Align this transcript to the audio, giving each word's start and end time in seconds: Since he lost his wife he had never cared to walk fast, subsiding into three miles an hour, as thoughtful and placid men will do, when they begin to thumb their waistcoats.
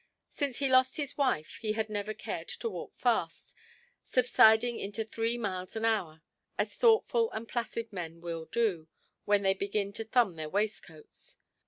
Since 0.31 0.57
he 0.57 0.67
lost 0.67 0.97
his 0.97 1.15
wife 1.15 1.59
he 1.61 1.73
had 1.73 1.87
never 1.87 2.15
cared 2.15 2.47
to 2.47 2.67
walk 2.71 2.97
fast, 2.97 3.53
subsiding 4.01 4.79
into 4.79 5.03
three 5.05 5.37
miles 5.37 5.75
an 5.75 5.85
hour, 5.85 6.23
as 6.57 6.73
thoughtful 6.73 7.29
and 7.33 7.47
placid 7.47 7.93
men 7.93 8.19
will 8.19 8.45
do, 8.45 8.87
when 9.25 9.43
they 9.43 9.53
begin 9.53 9.93
to 9.93 10.03
thumb 10.03 10.37
their 10.37 10.49
waistcoats. 10.49 11.37